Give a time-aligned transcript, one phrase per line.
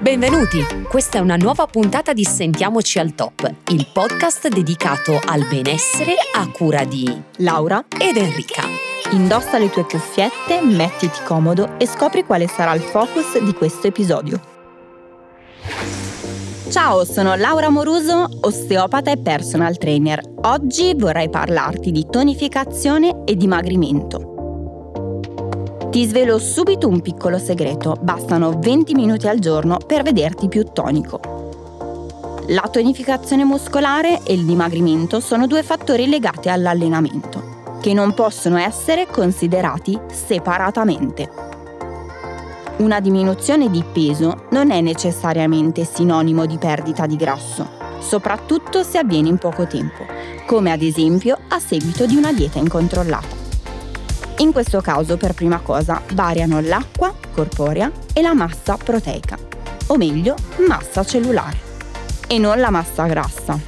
[0.00, 0.64] Benvenuti!
[0.88, 6.48] Questa è una nuova puntata di Sentiamoci al Top, il podcast dedicato al benessere a
[6.48, 7.04] cura di
[7.36, 8.62] Laura ed Enrica.
[9.10, 14.40] Indossa le tue cuffiette, mettiti comodo e scopri quale sarà il focus di questo episodio.
[16.70, 20.22] Ciao, sono Laura Moruso, osteopata e personal trainer.
[20.44, 24.39] Oggi vorrei parlarti di tonificazione e dimagrimento.
[25.90, 31.18] Ti svelo subito un piccolo segreto, bastano 20 minuti al giorno per vederti più tonico.
[32.50, 39.08] La tonificazione muscolare e il dimagrimento sono due fattori legati all'allenamento, che non possono essere
[39.08, 41.28] considerati separatamente.
[42.76, 47.66] Una diminuzione di peso non è necessariamente sinonimo di perdita di grasso,
[47.98, 50.06] soprattutto se avviene in poco tempo,
[50.46, 53.39] come ad esempio a seguito di una dieta incontrollata.
[54.40, 59.36] In questo caso, per prima cosa, variano l'acqua corporea e la massa proteica,
[59.88, 60.34] o meglio,
[60.66, 61.58] massa cellulare,
[62.26, 63.58] e non la massa grassa.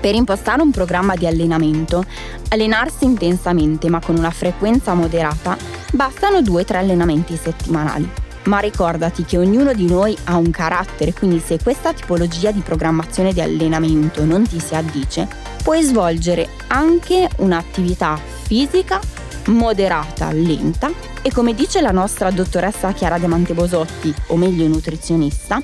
[0.00, 2.04] Per impostare un programma di allenamento,
[2.48, 5.56] allenarsi intensamente ma con una frequenza moderata,
[5.92, 8.10] bastano 2-3 allenamenti settimanali.
[8.46, 13.32] Ma ricordati che ognuno di noi ha un carattere, quindi se questa tipologia di programmazione
[13.32, 15.28] di allenamento non ti si addice,
[15.62, 19.00] puoi svolgere anche un'attività fisica
[19.46, 20.90] moderata, lenta
[21.22, 25.62] e come dice la nostra dottoressa Chiara Diamante Bosotti, o meglio nutrizionista,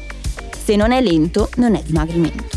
[0.57, 2.57] se non è lento non è dimagrimento.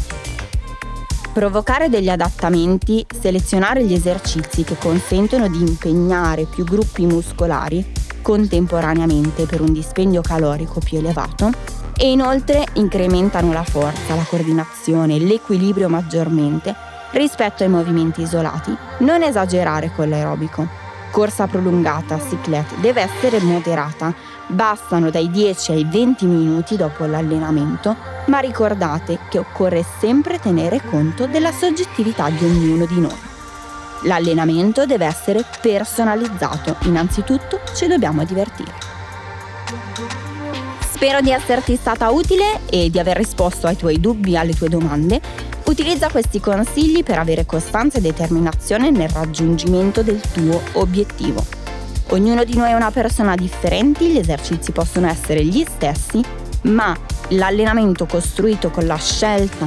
[1.33, 9.61] Provocare degli adattamenti, selezionare gli esercizi che consentono di impegnare più gruppi muscolari contemporaneamente per
[9.61, 11.49] un dispendio calorico più elevato
[11.97, 16.75] e inoltre incrementano la forza, la coordinazione, l'equilibrio maggiormente
[17.11, 18.75] rispetto ai movimenti isolati.
[18.99, 20.80] Non esagerare con l'aerobico
[21.11, 24.13] corsa prolungata, cyclette, deve essere moderata.
[24.47, 27.95] Bastano dai 10 ai 20 minuti dopo l'allenamento,
[28.25, 33.29] ma ricordate che occorre sempre tenere conto della soggettività di ognuno di noi.
[34.03, 38.73] L'allenamento deve essere personalizzato, innanzitutto ci dobbiamo divertire.
[40.89, 44.69] Spero di esserti stata utile e di aver risposto ai tuoi dubbi e alle tue
[44.69, 45.19] domande.
[45.71, 51.45] Utilizza questi consigli per avere costanza e determinazione nel raggiungimento del tuo obiettivo.
[52.09, 56.21] Ognuno di noi è una persona differente, gli esercizi possono essere gli stessi,
[56.63, 56.93] ma
[57.29, 59.65] l'allenamento costruito con la scelta,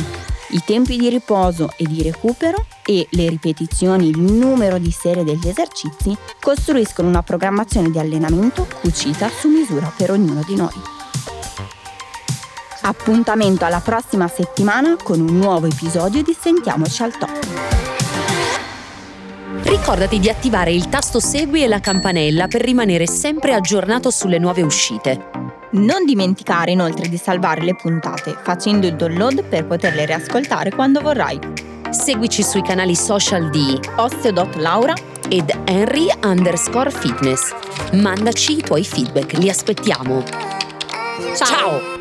[0.51, 5.49] i tempi di riposo e di recupero e le ripetizioni, il numero di serie degli
[5.49, 11.04] esercizi costruiscono una programmazione di allenamento cucita su misura per ognuno di noi.
[12.87, 17.47] Appuntamento alla prossima settimana con un nuovo episodio di Sentiamoci al top.
[19.63, 24.61] Ricordati di attivare il tasto Segui e la campanella per rimanere sempre aggiornato sulle nuove
[24.61, 25.31] uscite.
[25.71, 31.39] Non dimenticare inoltre di salvare le puntate facendo il download per poterle riascoltare quando vorrai.
[31.89, 34.93] Seguici sui canali social di osteo.laura
[35.31, 37.55] ed Henry underscore fitness.
[37.93, 40.23] Mandaci i tuoi feedback, li aspettiamo.
[41.35, 41.47] Ciao!
[41.47, 41.94] Ciao.